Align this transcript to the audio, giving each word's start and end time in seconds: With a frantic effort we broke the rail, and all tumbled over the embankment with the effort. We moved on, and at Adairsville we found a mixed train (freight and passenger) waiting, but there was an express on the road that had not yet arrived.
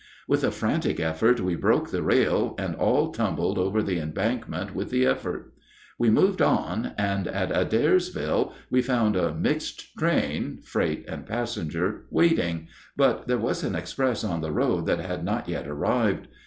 With 0.27 0.43
a 0.43 0.49
frantic 0.49 0.99
effort 0.99 1.39
we 1.41 1.53
broke 1.55 1.91
the 1.91 2.01
rail, 2.01 2.55
and 2.57 2.73
all 2.73 3.11
tumbled 3.11 3.59
over 3.59 3.83
the 3.83 3.99
embankment 3.99 4.73
with 4.73 4.89
the 4.89 5.05
effort. 5.05 5.53
We 5.99 6.09
moved 6.09 6.41
on, 6.41 6.93
and 6.97 7.27
at 7.27 7.51
Adairsville 7.51 8.51
we 8.71 8.81
found 8.81 9.15
a 9.15 9.31
mixed 9.35 9.93
train 9.95 10.57
(freight 10.63 11.05
and 11.07 11.27
passenger) 11.27 12.05
waiting, 12.09 12.67
but 12.97 13.27
there 13.27 13.37
was 13.37 13.63
an 13.63 13.75
express 13.75 14.23
on 14.23 14.41
the 14.41 14.51
road 14.51 14.87
that 14.87 14.99
had 15.01 15.23
not 15.23 15.47
yet 15.47 15.67
arrived. 15.67 16.29